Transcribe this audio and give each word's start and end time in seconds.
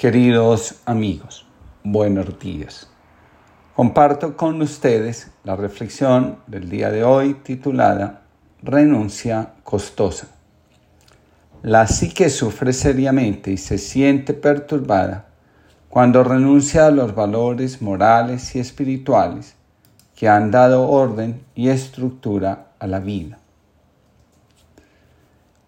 Queridos 0.00 0.76
amigos, 0.86 1.44
buenos 1.84 2.38
días. 2.38 2.88
Comparto 3.76 4.34
con 4.34 4.62
ustedes 4.62 5.30
la 5.44 5.56
reflexión 5.56 6.38
del 6.46 6.70
día 6.70 6.90
de 6.90 7.04
hoy 7.04 7.34
titulada 7.34 8.22
Renuncia 8.62 9.56
costosa. 9.62 10.28
La 11.62 11.86
psique 11.86 12.30
sufre 12.30 12.72
seriamente 12.72 13.50
y 13.50 13.58
se 13.58 13.76
siente 13.76 14.32
perturbada 14.32 15.26
cuando 15.90 16.24
renuncia 16.24 16.86
a 16.86 16.90
los 16.90 17.14
valores 17.14 17.82
morales 17.82 18.56
y 18.56 18.58
espirituales 18.58 19.54
que 20.16 20.30
han 20.30 20.50
dado 20.50 20.88
orden 20.88 21.42
y 21.54 21.68
estructura 21.68 22.68
a 22.78 22.86
la 22.86 23.00
vida. 23.00 23.38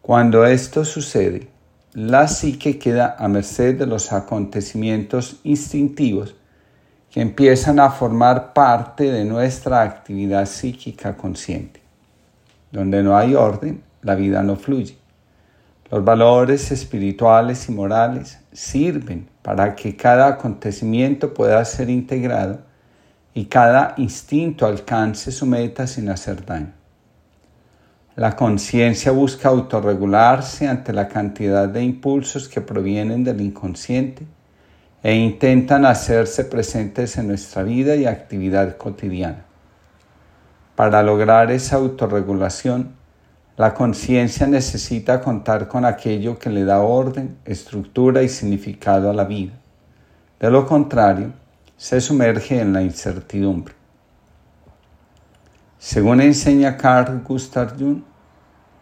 Cuando 0.00 0.46
esto 0.46 0.86
sucede, 0.86 1.51
la 1.95 2.27
psique 2.27 2.79
queda 2.79 3.16
a 3.18 3.29
merced 3.29 3.79
de 3.79 3.86
los 3.86 4.12
acontecimientos 4.12 5.40
instintivos 5.44 6.35
que 7.11 7.21
empiezan 7.21 7.79
a 7.80 7.90
formar 7.90 8.54
parte 8.54 9.12
de 9.12 9.26
nuestra 9.26 9.82
actividad 9.82 10.46
psíquica 10.46 11.18
consciente. 11.18 11.82
Donde 12.71 13.02
no 13.02 13.14
hay 13.14 13.35
orden, 13.35 13.82
la 14.00 14.14
vida 14.14 14.43
no 14.43 14.57
fluye. 14.57 14.96
Los 15.90 16.02
valores 16.02 16.72
espirituales 16.72 17.68
y 17.68 17.72
morales 17.72 18.38
sirven 18.52 19.29
para 19.43 19.74
que 19.74 19.94
cada 19.94 20.29
acontecimiento 20.29 21.35
pueda 21.35 21.63
ser 21.66 21.90
integrado 21.90 22.61
y 23.35 23.44
cada 23.44 23.93
instinto 23.99 24.64
alcance 24.64 25.30
su 25.30 25.44
meta 25.44 25.86
sin 25.86 26.08
hacer 26.08 26.46
daño. 26.46 26.72
La 28.14 28.36
conciencia 28.36 29.11
busca 29.11 29.48
autorregularse 29.48 30.68
ante 30.68 30.93
la 30.93 31.08
cantidad 31.08 31.66
de 31.66 31.82
impulsos 31.82 32.47
que 32.47 32.61
provienen 32.61 33.25
del 33.25 33.41
inconsciente 33.41 34.27
e 35.02 35.14
intentan 35.14 35.86
hacerse 35.86 36.44
presentes 36.44 37.16
en 37.16 37.28
nuestra 37.28 37.62
vida 37.62 37.96
y 37.96 38.05
actividad 38.05 38.77
cotidiana. 38.77 39.46
Para 40.77 41.02
lograr 41.02 41.50
esa 41.50 41.77
autorregulación, 41.77 42.92
la 43.56 43.72
conciencia 43.72 44.46
necesita 44.46 45.22
contar 45.22 45.66
con 45.66 45.86
aquello 45.86 46.38
que 46.38 46.50
le 46.50 46.64
da 46.64 46.80
orden, 46.80 47.38
estructura 47.46 48.22
y 48.22 48.28
significado 48.28 49.08
a 49.08 49.14
la 49.14 49.24
vida. 49.24 49.52
De 50.38 50.50
lo 50.50 50.66
contrario, 50.66 51.33
se 51.78 51.98
sumerge 51.98 52.60
en 52.60 52.74
la 52.74 52.83
incertidumbre. 52.83 53.81
Según 55.83 56.20
enseña 56.20 56.77
Carl 56.77 57.25
Gustav 57.25 57.77
Jung, 57.77 58.02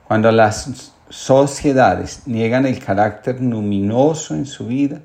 cuando 0.07 0.31
las 0.31 0.93
sociedades 1.09 2.27
niegan 2.27 2.67
el 2.67 2.79
carácter 2.79 3.41
luminoso 3.41 4.35
en 4.35 4.45
su 4.45 4.67
vida, 4.67 5.01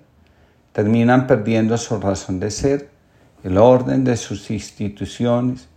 terminan 0.74 1.26
perdiendo 1.26 1.78
su 1.78 1.98
razón 1.98 2.42
de 2.42 2.52
ser, 2.52 2.90
el 3.46 3.58
orden 3.58 4.04
de 4.04 4.18
sus 4.18 4.52
instituciones, 4.52 5.70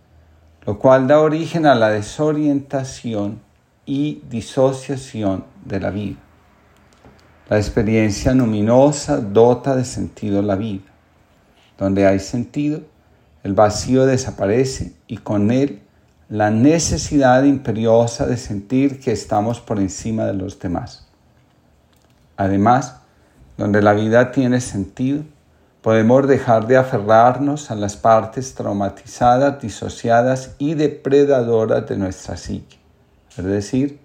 lo 0.65 0.77
cual 0.77 1.07
da 1.07 1.21
origen 1.21 1.65
a 1.65 1.73
la 1.73 1.89
desorientación 1.89 3.39
y 3.85 4.21
disociación 4.29 5.45
de 5.63 5.79
la 5.79 5.89
vida. 5.89 6.17
La 7.47 7.55
experiencia 7.55 8.33
luminosa 8.33 9.21
dota 9.21 9.73
de 9.73 9.85
sentido 9.85 10.41
la 10.41 10.57
vida. 10.57 10.83
Donde 11.77 12.05
hay 12.05 12.19
sentido, 12.19 12.81
el 13.41 13.53
vacío 13.53 14.05
desaparece 14.05 14.91
y 15.07 15.15
con 15.15 15.51
él 15.51 15.83
la 16.29 16.51
necesidad 16.51 17.43
imperiosa 17.43 18.27
de 18.27 18.37
sentir 18.37 18.99
que 18.99 19.11
estamos 19.11 19.59
por 19.59 19.79
encima 19.79 20.25
de 20.25 20.35
los 20.35 20.59
demás. 20.59 21.07
Además, 22.37 22.97
donde 23.57 23.81
la 23.81 23.93
vida 23.93 24.31
tiene 24.31 24.61
sentido, 24.61 25.23
podemos 25.81 26.27
dejar 26.27 26.67
de 26.67 26.77
aferrarnos 26.77 27.71
a 27.71 27.75
las 27.75 27.97
partes 27.97 28.53
traumatizadas, 28.53 29.59
disociadas 29.59 30.55
y 30.59 30.75
depredadoras 30.75 31.87
de 31.87 31.97
nuestra 31.97 32.37
psique. 32.37 32.77
Es 33.35 33.43
decir, 33.43 33.99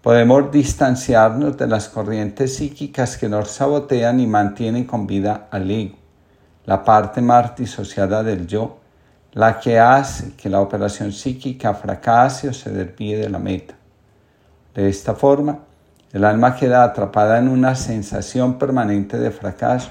podemos 0.00 0.50
distanciarnos 0.50 1.58
de 1.58 1.66
las 1.66 1.90
corrientes 1.90 2.56
psíquicas 2.56 3.18
que 3.18 3.28
nos 3.28 3.50
sabotean 3.50 4.20
y 4.20 4.26
mantienen 4.26 4.84
con 4.84 5.06
vida 5.06 5.48
al 5.50 5.70
ego, 5.70 5.96
la 6.64 6.82
parte 6.82 7.20
más 7.20 7.54
disociada 7.56 8.22
del 8.22 8.46
yo, 8.46 8.77
la 9.32 9.60
que 9.60 9.78
hace 9.78 10.34
que 10.36 10.48
la 10.48 10.60
operación 10.60 11.12
psíquica 11.12 11.74
fracase 11.74 12.48
o 12.48 12.52
se 12.52 12.70
desvíe 12.70 13.16
de 13.16 13.28
la 13.28 13.38
meta. 13.38 13.74
De 14.74 14.88
esta 14.88 15.14
forma, 15.14 15.60
el 16.12 16.24
alma 16.24 16.56
queda 16.56 16.84
atrapada 16.84 17.38
en 17.38 17.48
una 17.48 17.74
sensación 17.74 18.58
permanente 18.58 19.18
de 19.18 19.30
fracaso 19.30 19.90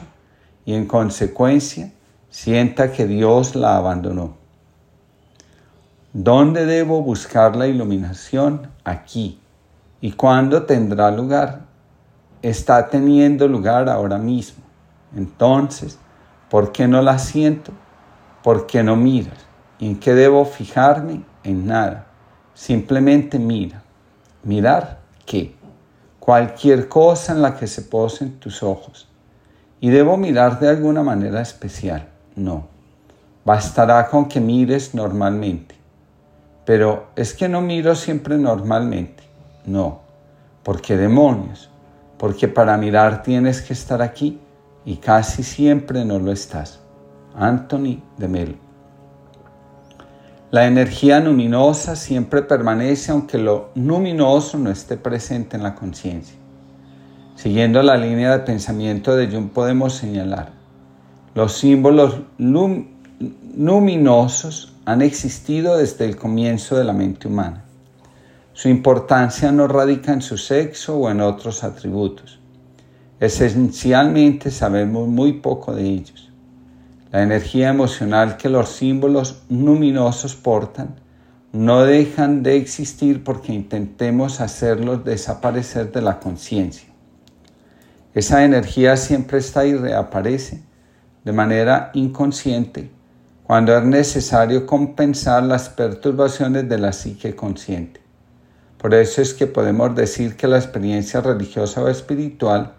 y 0.66 0.74
en 0.74 0.86
consecuencia 0.86 1.92
sienta 2.30 2.92
que 2.92 3.06
Dios 3.06 3.56
la 3.56 3.78
abandonó. 3.78 4.36
¿Dónde 6.14 6.66
debo 6.66 7.04
buscar 7.04 7.56
la 7.56 7.68
iluminación? 7.68 8.70
Aquí. 8.84 9.40
¿Y 10.02 10.14
cuándo 10.14 10.64
tendrá 10.64 11.12
lugar? 11.12 11.62
Está 12.42 12.90
teniendo 12.90 13.48
lugar 13.48 13.88
ahora 13.90 14.18
mismo. 14.18 14.64
Entonces, 15.16 16.00
¿por 16.50 16.72
qué 16.72 16.88
no 16.88 17.02
la 17.02 17.20
siento? 17.20 17.72
¿Por 18.48 18.66
qué 18.66 18.82
no 18.82 18.96
miras? 18.96 19.46
¿Y 19.78 19.88
en 19.88 20.00
qué 20.00 20.14
debo 20.14 20.46
fijarme? 20.46 21.22
En 21.44 21.68
nada. 21.68 22.08
Simplemente 22.54 23.40
mira. 23.40 23.84
¿Mirar 24.42 25.00
qué? 25.26 25.54
Cualquier 26.18 26.88
cosa 26.88 27.34
en 27.34 27.42
la 27.42 27.58
que 27.58 27.68
se 27.68 27.82
posen 27.82 28.40
tus 28.40 28.64
ojos. 28.64 29.10
¿Y 29.82 29.90
debo 29.90 30.16
mirar 30.16 30.62
de 30.62 30.70
alguna 30.70 31.04
manera 31.04 31.42
especial? 31.42 32.08
No. 32.38 32.70
Bastará 33.44 34.08
con 34.08 34.30
que 34.30 34.40
mires 34.40 34.96
normalmente. 34.96 35.76
Pero 36.64 37.08
es 37.18 37.34
que 37.34 37.50
no 37.50 37.60
miro 37.60 37.96
siempre 37.96 38.38
normalmente. 38.38 39.24
No. 39.66 40.04
¿Por 40.64 40.80
qué 40.80 40.96
demonios? 40.96 41.70
Porque 42.18 42.48
para 42.48 42.78
mirar 42.78 43.24
tienes 43.24 43.62
que 43.62 43.74
estar 43.74 44.02
aquí 44.02 44.40
y 44.86 44.96
casi 44.96 45.44
siempre 45.44 46.06
no 46.06 46.18
lo 46.18 46.32
estás. 46.32 46.80
Anthony 47.38 48.02
de 48.18 48.28
Melo. 48.28 48.56
La 50.50 50.66
energía 50.66 51.20
luminosa 51.20 51.96
siempre 51.96 52.42
permanece 52.42 53.12
aunque 53.12 53.38
lo 53.38 53.70
luminoso 53.76 54.58
no 54.58 54.72
esté 54.72 54.98
presente 54.98 55.56
en 55.56 55.64
la 55.64 55.76
conciencia. 55.76 56.36
Siguiendo 57.36 57.84
la 57.84 57.98
línea 57.98 58.32
de 58.32 58.40
pensamiento 58.40 59.16
de 59.16 59.28
Jung 59.28 59.50
podemos 59.50 59.94
señalar, 59.94 60.52
los 61.36 61.54
símbolos 61.54 62.22
luminosos 63.58 64.74
han 64.86 65.04
existido 65.04 65.78
desde 65.78 66.06
el 66.06 66.16
comienzo 66.16 66.78
de 66.78 66.86
la 66.86 66.94
mente 66.94 67.28
humana. 67.28 67.66
Su 68.54 68.70
importancia 68.70 69.52
no 69.52 69.68
radica 69.68 70.14
en 70.14 70.24
su 70.24 70.38
sexo 70.38 70.98
o 70.98 71.12
en 71.12 71.22
otros 71.22 71.64
atributos. 71.64 72.40
Esencialmente 73.20 74.50
sabemos 74.50 75.08
muy 75.08 75.34
poco 75.34 75.76
de 75.76 75.84
ellos. 75.84 76.27
La 77.12 77.24
energía 77.24 77.70
emocional 77.70 78.36
que 78.38 78.50
los 78.50 78.70
símbolos 78.70 79.44
luminosos 79.50 80.36
portan 80.36 80.96
no 81.54 81.84
dejan 81.84 82.44
de 82.44 82.58
existir 82.58 83.24
porque 83.24 83.54
intentemos 83.54 84.42
hacerlos 84.42 85.06
desaparecer 85.06 85.92
de 85.92 86.02
la 86.02 86.20
conciencia. 86.20 86.90
Esa 88.14 88.44
energía 88.44 88.98
siempre 88.98 89.38
está 89.38 89.66
y 89.66 89.74
reaparece 89.74 90.62
de 91.24 91.32
manera 91.32 91.92
inconsciente 91.94 92.90
cuando 93.44 93.78
es 93.78 93.84
necesario 93.86 94.66
compensar 94.66 95.44
las 95.44 95.70
perturbaciones 95.70 96.68
de 96.68 96.78
la 96.78 96.92
psique 96.92 97.36
consciente. 97.36 98.02
Por 98.78 98.94
eso 98.94 99.22
es 99.22 99.34
que 99.34 99.48
podemos 99.48 99.96
decir 99.96 100.36
que 100.36 100.48
la 100.48 100.58
experiencia 100.58 101.22
religiosa 101.22 101.82
o 101.82 101.88
espiritual 101.88 102.74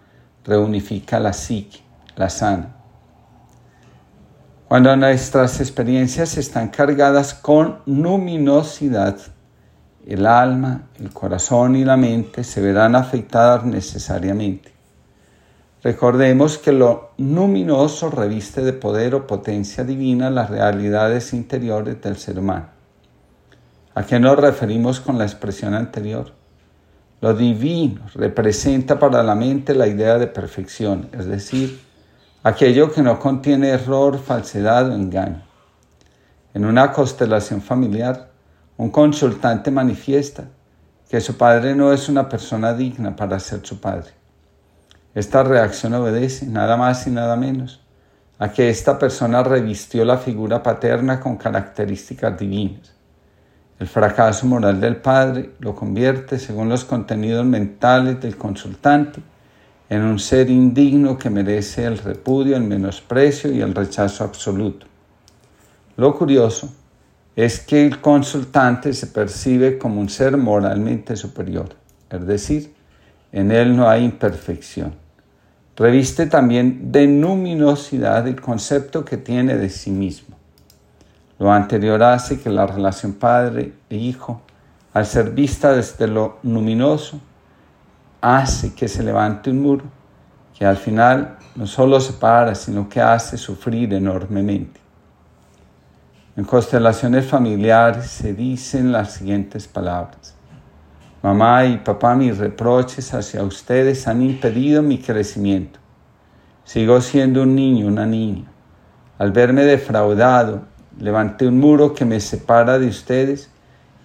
reunifica 0.45 1.19
la 1.19 1.33
psique, 1.33 1.79
la 2.15 2.29
sana. 2.29 2.78
Cuando 4.69 4.95
nuestras 4.95 5.59
experiencias 5.61 6.37
están 6.37 6.67
cargadas 6.67 7.33
con 7.33 7.79
luminosidad, 7.87 9.17
el 10.05 10.27
alma, 10.27 10.89
el 10.99 11.09
corazón 11.11 11.75
y 11.75 11.83
la 11.83 11.97
mente 11.97 12.43
se 12.43 12.61
verán 12.61 12.95
afectadas 12.95 13.65
necesariamente. 13.65 14.71
Recordemos 15.81 16.59
que 16.59 16.71
lo 16.71 17.13
luminoso 17.17 18.11
reviste 18.11 18.61
de 18.61 18.73
poder 18.73 19.15
o 19.15 19.25
potencia 19.25 19.83
divina 19.83 20.29
las 20.29 20.51
realidades 20.51 21.33
interiores 21.33 21.99
del 21.99 22.17
ser 22.17 22.37
humano. 22.37 22.67
¿A 23.95 24.03
qué 24.03 24.19
nos 24.19 24.37
referimos 24.37 24.99
con 24.99 25.17
la 25.17 25.25
expresión 25.25 25.73
anterior? 25.73 26.31
Lo 27.21 27.33
divino 27.33 28.01
representa 28.13 28.99
para 28.99 29.23
la 29.23 29.33
mente 29.33 29.73
la 29.73 29.87
idea 29.87 30.19
de 30.19 30.27
perfección, 30.27 31.09
es 31.11 31.25
decir, 31.25 31.88
aquello 32.43 32.91
que 32.91 33.01
no 33.01 33.19
contiene 33.19 33.69
error, 33.69 34.17
falsedad 34.17 34.89
o 34.89 34.93
engaño. 34.93 35.43
En 36.53 36.65
una 36.65 36.91
constelación 36.91 37.61
familiar, 37.61 38.29
un 38.77 38.89
consultante 38.89 39.71
manifiesta 39.71 40.45
que 41.09 41.19
su 41.19 41.35
padre 41.37 41.75
no 41.75 41.91
es 41.91 42.07
una 42.07 42.29
persona 42.29 42.73
digna 42.73 43.15
para 43.15 43.39
ser 43.39 43.65
su 43.65 43.81
padre 43.81 44.11
Esta 45.15 45.43
reacción 45.43 45.95
obedece, 45.95 46.45
nada 46.45 46.77
más 46.77 47.07
y 47.07 47.09
nada 47.09 47.35
menos, 47.35 47.81
a 48.37 48.53
que 48.53 48.69
esta 48.69 48.97
persona 48.97 49.43
revistió 49.43 50.05
la 50.05 50.17
figura 50.17 50.63
paterna 50.63 51.19
con 51.19 51.35
características 51.35 52.39
divinas. 52.39 52.93
El 53.79 53.87
fracaso 53.87 54.45
moral 54.45 54.79
del 54.79 54.97
padre 54.97 55.51
lo 55.59 55.75
convierte, 55.75 56.39
según 56.39 56.69
los 56.69 56.85
contenidos 56.85 57.45
mentales 57.45 58.21
del 58.21 58.37
consultante, 58.37 59.21
en 59.89 60.03
un 60.03 60.19
ser 60.19 60.49
indigno 60.51 61.17
que 61.17 61.31
merece 61.31 61.83
el 61.85 61.97
repudio, 61.97 62.55
el 62.55 62.63
menosprecio 62.63 63.51
y 63.51 63.61
el 63.61 63.73
rechazo 63.73 64.23
absoluto. 64.23 64.85
Lo 65.97 66.15
curioso 66.15 66.71
es 67.35 67.59
que 67.59 67.85
el 67.85 67.99
consultante 67.99 68.93
se 68.93 69.07
percibe 69.07 69.77
como 69.79 69.99
un 69.99 70.09
ser 70.09 70.37
moralmente 70.37 71.15
superior, 71.15 71.69
es 72.09 72.25
decir, 72.27 72.73
en 73.31 73.51
él 73.51 73.75
no 73.75 73.89
hay 73.89 74.03
imperfección. 74.03 74.93
Reviste 75.75 76.27
también 76.27 76.91
de 76.91 77.07
luminosidad 77.07 78.27
el 78.27 78.39
concepto 78.41 79.05
que 79.05 79.17
tiene 79.17 79.55
de 79.55 79.69
sí 79.69 79.91
mismo. 79.91 80.35
Lo 81.39 81.51
anterior 81.51 82.03
hace 82.03 82.39
que 82.39 82.49
la 82.49 82.67
relación 82.67 83.13
padre 83.13 83.71
e 83.89 83.95
hijo, 83.95 84.41
al 84.93 85.05
ser 85.05 85.31
vista 85.31 85.71
desde 85.71 86.07
lo 86.07 86.37
luminoso, 86.43 87.21
hace 88.21 88.73
que 88.73 88.87
se 88.87 89.03
levante 89.03 89.49
un 89.49 89.61
muro 89.61 89.85
que 90.57 90.65
al 90.65 90.77
final 90.77 91.37
no 91.55 91.65
solo 91.65 92.01
separa, 92.01 92.53
sino 92.53 92.89
que 92.89 92.99
hace 92.99 93.37
sufrir 93.37 93.93
enormemente. 93.93 94.79
En 96.35 96.43
constelaciones 96.43 97.25
familiares 97.25 98.07
se 98.07 98.33
dicen 98.33 98.91
las 98.91 99.13
siguientes 99.13 99.67
palabras. 99.67 100.35
Mamá 101.21 101.65
y 101.65 101.77
papá, 101.77 102.15
mis 102.15 102.37
reproches 102.37 103.13
hacia 103.13 103.43
ustedes 103.43 104.07
han 104.07 104.21
impedido 104.21 104.81
mi 104.81 104.99
crecimiento. 104.99 105.79
Sigo 106.63 107.01
siendo 107.01 107.43
un 107.43 107.55
niño, 107.55 107.87
una 107.87 108.05
niña. 108.05 108.45
Al 109.17 109.31
verme 109.31 109.63
defraudado, 109.63 110.63
levanté 110.97 111.47
un 111.47 111.59
muro 111.59 111.93
que 111.93 112.05
me 112.05 112.19
separa 112.19 112.79
de 112.79 112.87
ustedes 112.87 113.49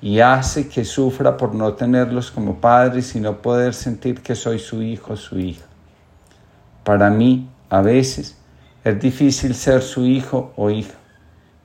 y 0.04 0.20
hace 0.20 0.68
que 0.68 0.84
sufra 0.84 1.38
por 1.38 1.54
no 1.54 1.72
tenerlos 1.72 2.30
como 2.30 2.60
padres 2.60 3.16
y 3.16 3.20
no 3.20 3.40
poder 3.40 3.72
sentir 3.72 4.20
que 4.20 4.34
soy 4.34 4.58
su 4.58 4.82
hijo, 4.82 5.16
su 5.16 5.38
hija. 5.38 5.64
Para 6.84 7.08
mí, 7.08 7.48
a 7.70 7.80
veces, 7.80 8.36
es 8.84 9.00
difícil 9.00 9.54
ser 9.54 9.80
su 9.80 10.04
hijo 10.04 10.52
o 10.56 10.68
hija, 10.68 10.92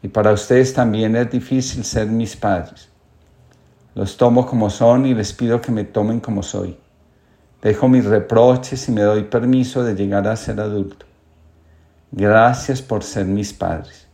y 0.01 0.07
para 0.07 0.31
ustedes 0.31 0.73
también 0.73 1.17
es 1.17 1.29
difícil 1.29 1.83
ser 1.83 2.07
mis 2.07 2.37
padres. 2.37 2.87
Los 3.93 4.15
tomo 4.15 4.45
como 4.45 4.69
son 4.69 5.05
y 5.05 5.13
les 5.13 5.33
pido 5.33 5.59
que 5.59 5.73
me 5.73 5.83
tomen 5.83 6.21
como 6.21 6.41
soy. 6.41 6.77
Dejo 7.61 7.89
mis 7.89 8.05
reproches 8.05 8.87
y 8.87 8.93
me 8.93 9.01
doy 9.01 9.23
permiso 9.25 9.83
de 9.83 9.95
llegar 9.95 10.25
a 10.29 10.37
ser 10.37 10.61
adulto. 10.61 11.05
Gracias 12.09 12.81
por 12.81 13.03
ser 13.03 13.25
mis 13.25 13.51
padres. 13.51 14.08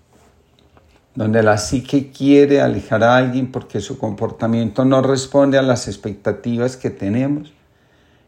Donde 1.15 1.41
la 1.43 1.57
psique 1.57 2.11
quiere 2.11 2.59
alejar 2.59 3.01
a 3.01 3.15
alguien 3.15 3.49
porque 3.49 3.79
su 3.79 3.97
comportamiento 3.97 4.83
no 4.83 5.01
responde 5.01 5.57
a 5.57 5.61
las 5.61 5.87
expectativas 5.87 6.75
que 6.75 6.89
tenemos, 6.89 7.53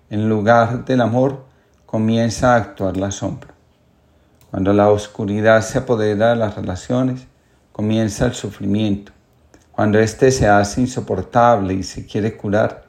en 0.10 0.30
lugar 0.30 0.86
del 0.86 1.02
amor 1.02 1.44
comienza 1.86 2.54
a 2.54 2.56
actuar 2.56 2.96
la 2.96 3.12
sombra. 3.12 3.54
Cuando 4.50 4.72
la 4.72 4.90
oscuridad 4.90 5.62
se 5.64 5.80
apodera 5.80 6.30
de 6.30 6.38
las 6.38 6.56
relaciones, 6.56 7.28
comienza 7.74 8.26
el 8.26 8.34
sufrimiento. 8.34 9.12
Cuando 9.74 10.00
éste 10.00 10.32
se 10.32 10.48
hace 10.48 10.80
insoportable 10.80 11.74
y 11.74 11.84
se 11.84 12.06
quiere 12.06 12.38
curar, 12.38 12.86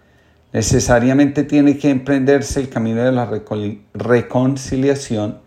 necesariamente 0.52 1.42
tiene 1.42 1.76
que 1.76 1.90
emprenderse 1.90 2.60
el 2.60 2.68
camino 2.68 3.02
de 3.02 3.10
la 3.10 3.28
reconciliación 3.94 5.40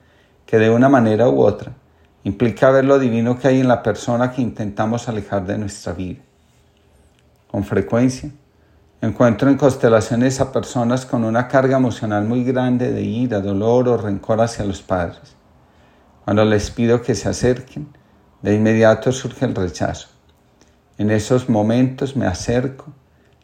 que 0.46 0.60
de 0.60 0.70
una 0.70 0.90
manera 0.90 1.30
u 1.30 1.40
otra 1.42 1.72
implica 2.24 2.72
ver 2.72 2.86
lo 2.86 3.00
divino 3.00 3.38
que 3.38 3.48
hay 3.48 3.60
en 3.60 3.68
la 3.68 3.82
persona 3.82 4.32
que 4.32 4.42
intentamos 4.42 5.08
alejar 5.08 5.46
de 5.46 5.58
nuestra 5.58 5.94
vida. 5.94 6.22
Con 7.50 7.64
frecuencia, 7.64 8.32
encuentro 9.02 9.50
en 9.50 9.58
constelaciones 9.58 10.40
a 10.40 10.52
personas 10.52 11.06
con 11.06 11.24
una 11.24 11.48
carga 11.48 11.78
emocional 11.78 12.26
muy 12.26 12.44
grande 12.44 12.92
de 12.92 13.02
ira, 13.02 13.42
dolor 13.42 13.90
o 13.90 13.98
rencor 13.98 14.42
hacia 14.42 14.66
los 14.66 14.82
padres. 14.82 15.36
Cuando 16.24 16.46
les 16.46 16.70
pido 16.70 17.02
que 17.02 17.16
se 17.16 17.28
acerquen, 17.28 17.88
de 18.42 18.56
inmediato 18.56 19.12
surge 19.12 19.46
el 19.46 19.56
rechazo. 19.56 20.10
En 20.98 21.10
esos 21.10 21.50
momentos 21.50 22.16
me 22.16 22.28
acerco, 22.28 22.94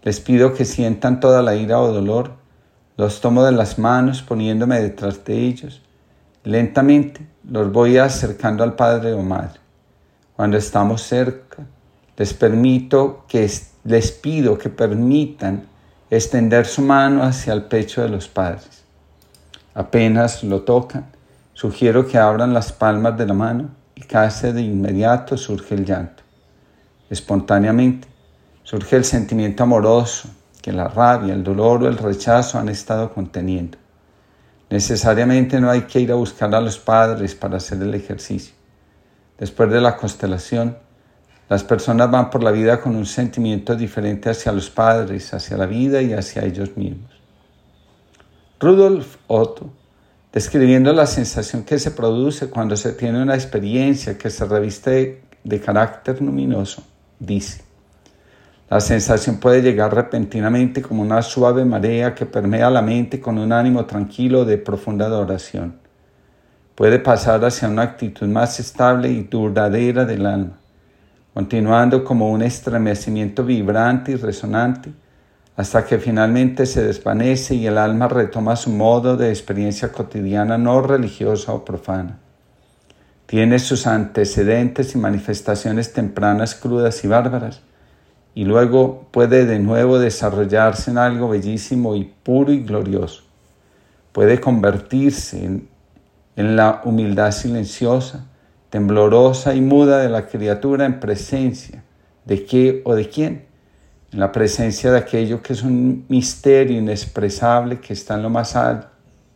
les 0.03 0.19
pido 0.19 0.53
que 0.53 0.63
sientan 0.63 1.19
toda 1.19 1.41
la 1.41 1.55
ira 1.55 1.79
o 1.79 1.91
dolor, 1.91 2.33
los 2.97 3.19
tomo 3.19 3.43
de 3.43 3.51
las 3.51 3.77
manos 3.79 4.21
poniéndome 4.21 4.79
detrás 4.79 5.25
de 5.25 5.37
ellos. 5.37 5.81
Lentamente 6.47 7.27
los 7.43 7.73
voy 7.73 7.97
acercando 7.97 8.63
al 8.63 8.73
padre 8.77 9.11
o 9.11 9.21
madre. 9.21 9.59
Cuando 10.33 10.55
estamos 10.55 11.01
cerca, 11.01 11.57
les 12.15 12.33
permito 12.33 13.25
que 13.27 13.51
les 13.83 14.11
pido 14.13 14.57
que 14.57 14.69
permitan 14.69 15.67
extender 16.09 16.65
su 16.65 16.83
mano 16.83 17.23
hacia 17.23 17.51
el 17.51 17.63
pecho 17.63 18.01
de 18.01 18.07
los 18.07 18.29
padres. 18.29 18.85
Apenas 19.73 20.41
lo 20.41 20.61
tocan, 20.61 21.07
sugiero 21.51 22.07
que 22.07 22.17
abran 22.17 22.53
las 22.53 22.71
palmas 22.71 23.17
de 23.17 23.25
la 23.25 23.33
mano 23.33 23.69
y 23.93 24.03
casi 24.03 24.53
de 24.53 24.61
inmediato 24.61 25.35
surge 25.35 25.75
el 25.75 25.83
llanto 25.83 26.23
espontáneamente. 27.09 28.07
Surge 28.63 28.95
el 28.95 29.03
sentimiento 29.03 29.63
amoroso 29.63 30.29
que 30.61 30.71
la 30.71 30.87
rabia, 30.87 31.33
el 31.33 31.43
dolor 31.43 31.83
o 31.83 31.89
el 31.89 31.97
rechazo 31.97 32.57
han 32.57 32.69
estado 32.69 33.13
conteniendo. 33.13 33.77
Necesariamente 34.69 35.61
no 35.61 35.69
hay 35.69 35.81
que 35.81 35.99
ir 36.01 36.11
a 36.11 36.15
buscar 36.15 36.53
a 36.53 36.61
los 36.61 36.77
padres 36.77 37.35
para 37.35 37.57
hacer 37.57 37.81
el 37.81 37.93
ejercicio. 37.93 38.53
Después 39.37 39.69
de 39.69 39.79
la 39.79 39.95
constelación, 39.95 40.77
las 41.49 41.63
personas 41.63 42.11
van 42.11 42.29
por 42.29 42.43
la 42.43 42.51
vida 42.51 42.81
con 42.81 42.95
un 42.95 43.05
sentimiento 43.05 43.75
diferente 43.75 44.29
hacia 44.29 44.51
los 44.51 44.69
padres, 44.69 45.33
hacia 45.33 45.55
la 45.55 45.65
vida 45.65 46.01
y 46.01 46.11
hacia 46.13 46.43
ellos 46.43 46.75
mismos. 46.75 47.11
Rudolf 48.59 49.17
Otto, 49.27 49.71
describiendo 50.33 50.91
la 50.91 51.05
sensación 51.05 51.63
que 51.63 51.79
se 51.79 51.91
produce 51.91 52.49
cuando 52.49 52.75
se 52.75 52.93
tiene 52.93 53.21
una 53.21 53.35
experiencia 53.35 54.17
que 54.17 54.29
se 54.29 54.45
reviste 54.45 55.21
de 55.43 55.61
carácter 55.61 56.21
luminoso, 56.21 56.83
dice. 57.19 57.66
La 58.69 58.79
sensación 58.81 59.37
puede 59.37 59.61
llegar 59.61 59.95
repentinamente 59.95 60.81
como 60.81 61.01
una 61.01 61.21
suave 61.21 61.63
marea 61.63 62.13
que 62.13 62.25
permea 62.25 62.69
la 62.69 62.81
mente 62.81 63.21
con 63.21 63.37
un 63.37 63.53
ánimo 63.53 63.85
tranquilo 63.85 64.43
de 64.43 64.57
profunda 64.57 65.05
adoración. 65.05 65.75
Puede 66.75 66.99
pasar 66.99 67.43
hacia 67.45 67.69
una 67.69 67.83
actitud 67.83 68.27
más 68.27 68.59
estable 68.59 69.09
y 69.09 69.23
duradera 69.23 70.05
del 70.05 70.25
alma, 70.25 70.59
continuando 71.33 72.03
como 72.03 72.29
un 72.29 72.41
estremecimiento 72.41 73.45
vibrante 73.45 74.11
y 74.11 74.15
resonante, 74.15 74.91
hasta 75.55 75.85
que 75.85 75.97
finalmente 75.97 76.65
se 76.65 76.83
desvanece 76.83 77.55
y 77.55 77.65
el 77.65 77.77
alma 77.77 78.07
retoma 78.07 78.55
su 78.55 78.69
modo 78.69 79.17
de 79.17 79.29
experiencia 79.29 79.91
cotidiana 79.91 80.57
no 80.57 80.81
religiosa 80.81 81.53
o 81.53 81.65
profana 81.65 82.19
tiene 83.27 83.59
sus 83.59 83.85
antecedentes 83.87 84.95
y 84.95 84.97
manifestaciones 84.97 85.91
tempranas 85.91 86.55
crudas 86.55 87.03
y 87.03 87.09
bárbaras, 87.09 87.61
y 88.37 88.45
luego 88.45 89.07
puede 89.09 89.47
de 89.47 89.57
nuevo 89.57 89.97
desarrollarse 89.97 90.91
en 90.91 90.99
algo 90.99 91.27
bellísimo 91.27 91.95
y 91.95 92.03
puro 92.03 92.53
y 92.53 92.59
glorioso. 92.59 93.23
Puede 94.11 94.39
convertirse 94.39 95.43
en, 95.43 95.67
la 96.55 96.83
humildad 96.85 97.31
silenciosa, 97.31 98.27
temblorosa 98.69 99.55
y 99.55 99.61
muda 99.61 99.97
de 99.97 100.09
la 100.09 100.27
criatura 100.27 100.85
en 100.85 100.99
presencia 100.99 101.83
de 102.25 102.45
qué 102.45 102.83
o 102.85 102.93
de 102.93 103.09
quién, 103.09 103.45
en 104.11 104.19
la 104.19 104.31
presencia 104.31 104.91
de 104.91 104.99
aquello 104.99 105.41
que 105.41 105.53
es 105.53 105.63
un 105.63 106.05
misterio 106.07 106.77
inexpresable 106.77 107.79
que 107.79 107.93
está 107.93 108.13
en 108.13 108.21
lo 108.21 108.29
más, 108.29 108.55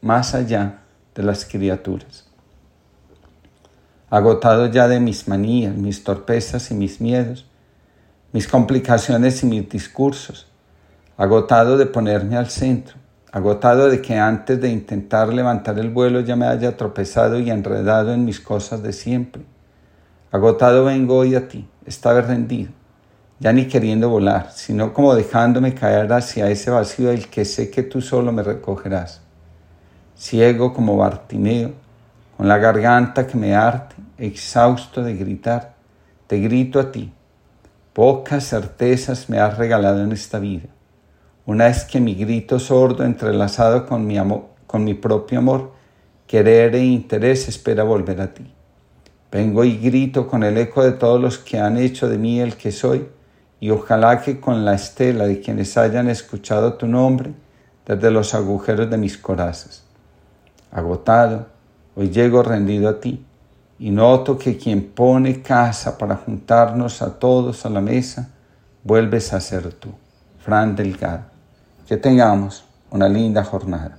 más 0.01 0.35
allá 0.35 0.83
de 1.15 1.23
las 1.23 1.43
criaturas 1.43 2.27
agotado 4.11 4.67
ya 4.67 4.89
de 4.89 4.99
mis 4.99 5.29
manías, 5.29 5.73
mis 5.73 6.03
torpezas 6.03 6.69
y 6.69 6.73
mis 6.73 6.99
miedos, 6.99 7.47
mis 8.33 8.47
complicaciones 8.47 9.43
y 9.43 9.45
mis 9.45 9.67
discursos, 9.67 10.47
agotado 11.17 11.77
de 11.77 11.85
ponerme 11.85 12.37
al 12.37 12.49
centro, 12.49 12.95
agotado 13.29 13.89
de 13.89 14.01
que 14.01 14.17
antes 14.17 14.61
de 14.61 14.69
intentar 14.69 15.33
levantar 15.33 15.77
el 15.79 15.89
vuelo 15.89 16.21
ya 16.21 16.37
me 16.37 16.45
haya 16.45 16.77
tropezado 16.77 17.39
y 17.39 17.49
enredado 17.49 18.13
en 18.13 18.23
mis 18.23 18.39
cosas 18.39 18.81
de 18.83 18.93
siempre. 18.93 19.43
Agotado 20.31 20.85
vengo 20.85 21.17
hoy 21.17 21.35
a 21.35 21.49
ti, 21.49 21.67
estaba 21.85 22.21
rendido, 22.21 22.71
ya 23.39 23.51
ni 23.51 23.67
queriendo 23.67 24.07
volar, 24.07 24.51
sino 24.53 24.93
como 24.93 25.13
dejándome 25.13 25.75
caer 25.75 26.13
hacia 26.13 26.49
ese 26.49 26.71
vacío 26.71 27.09
del 27.09 27.27
que 27.27 27.43
sé 27.43 27.69
que 27.69 27.83
tú 27.83 28.01
solo 28.01 28.31
me 28.31 28.43
recogerás. 28.43 29.19
Ciego 30.15 30.73
como 30.73 30.95
Bartimeo, 30.95 31.73
con 32.37 32.47
la 32.47 32.57
garganta 32.59 33.27
que 33.27 33.37
me 33.37 33.55
arte, 33.55 33.95
exhausto 34.17 35.03
de 35.03 35.15
gritar, 35.15 35.73
te 36.27 36.39
grito 36.39 36.79
a 36.79 36.93
ti. 36.93 37.11
Pocas 37.93 38.45
certezas 38.45 39.29
me 39.29 39.39
has 39.39 39.57
regalado 39.57 40.01
en 40.01 40.13
esta 40.13 40.39
vida. 40.39 40.69
Una 41.45 41.67
es 41.67 41.83
que 41.83 41.99
mi 41.99 42.15
grito 42.15 42.57
sordo 42.57 43.03
entrelazado 43.03 43.85
con 43.85 44.07
mi, 44.07 44.17
amor, 44.17 44.45
con 44.65 44.85
mi 44.85 44.93
propio 44.93 45.39
amor 45.39 45.73
querer 46.25 46.73
e 46.75 46.85
interés 46.85 47.49
espera 47.49 47.83
volver 47.83 48.21
a 48.21 48.33
ti. 48.33 48.49
Vengo 49.29 49.65
y 49.65 49.77
grito 49.77 50.25
con 50.25 50.43
el 50.43 50.57
eco 50.57 50.81
de 50.81 50.93
todos 50.93 51.19
los 51.19 51.37
que 51.37 51.59
han 51.59 51.75
hecho 51.75 52.07
de 52.07 52.17
mí 52.17 52.39
el 52.39 52.55
que 52.55 52.71
soy, 52.71 53.09
y 53.59 53.69
ojalá 53.71 54.21
que 54.21 54.39
con 54.39 54.63
la 54.63 54.73
estela 54.73 55.27
de 55.27 55.41
quienes 55.41 55.77
hayan 55.77 56.07
escuchado 56.09 56.75
tu 56.75 56.87
nombre 56.87 57.33
desde 57.85 58.09
los 58.09 58.33
agujeros 58.33 58.89
de 58.89 58.97
mis 58.97 59.17
corazas. 59.17 59.83
Agotado, 60.71 61.47
hoy 61.95 62.09
llego 62.09 62.41
rendido 62.41 62.87
a 62.87 63.01
ti, 63.01 63.25
y 63.81 63.89
noto 63.89 64.37
que 64.37 64.57
quien 64.57 64.91
pone 64.91 65.41
casa 65.41 65.97
para 65.97 66.15
juntarnos 66.15 67.01
a 67.01 67.17
todos 67.17 67.65
a 67.65 67.69
la 67.71 67.81
mesa, 67.81 68.29
vuelves 68.83 69.33
a 69.33 69.41
ser 69.41 69.73
tú. 69.73 69.89
Fran 70.37 70.75
Delgado. 70.75 71.23
Que 71.87 71.97
tengamos 71.97 72.63
una 72.91 73.09
linda 73.09 73.43
jornada. 73.43 73.97